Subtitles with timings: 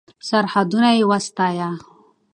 [0.27, 1.69] سرښندنه یې وستایه.